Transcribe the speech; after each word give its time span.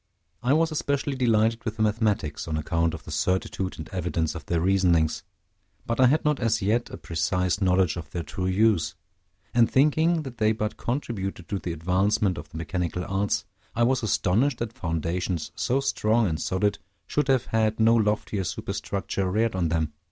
I 0.41 0.53
was 0.53 0.71
especially 0.71 1.13
delighted 1.15 1.63
with 1.63 1.77
the 1.77 1.83
mathematics, 1.83 2.47
on 2.47 2.57
account 2.57 2.95
of 2.95 3.03
the 3.03 3.11
certitude 3.11 3.77
and 3.77 3.87
evidence 3.89 4.33
of 4.33 4.43
their 4.47 4.59
reasonings; 4.59 5.21
but 5.85 5.99
I 5.99 6.07
had 6.07 6.25
not 6.25 6.39
as 6.39 6.59
yet 6.59 6.89
a 6.89 6.97
precise 6.97 7.61
knowledge 7.61 7.97
of 7.97 8.09
their 8.09 8.23
true 8.23 8.47
use; 8.47 8.95
and 9.53 9.69
thinking 9.69 10.23
that 10.23 10.39
they 10.39 10.53
but 10.53 10.75
contributed 10.75 11.47
to 11.49 11.59
the 11.59 11.71
advancement 11.73 12.39
of 12.39 12.49
the 12.49 12.57
mechanical 12.57 13.05
arts, 13.05 13.45
I 13.75 13.83
was 13.83 14.01
astonished 14.01 14.57
that 14.57 14.73
foundations, 14.73 15.51
so 15.53 15.79
strong 15.79 16.25
and 16.27 16.41
solid, 16.41 16.79
should 17.05 17.27
have 17.27 17.45
had 17.45 17.79
no 17.79 17.93
loftier 17.93 18.43
superstructure 18.43 19.29
reared 19.29 19.53
on 19.55 19.67
them. 19.69 19.93